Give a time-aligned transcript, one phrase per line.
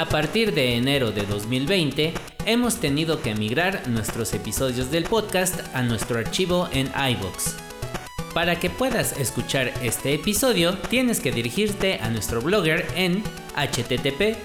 [0.00, 2.14] A partir de enero de 2020,
[2.46, 7.56] hemos tenido que migrar nuestros episodios del podcast a nuestro archivo en iVoox.
[8.32, 13.22] Para que puedas escuchar este episodio, tienes que dirigirte a nuestro blogger en
[13.54, 14.38] http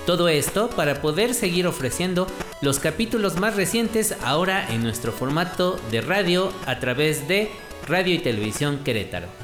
[0.06, 2.26] Todo esto para poder seguir ofreciendo
[2.60, 7.50] los capítulos más recientes ahora en nuestro formato de radio a través de
[7.88, 9.43] Radio y Televisión Querétaro.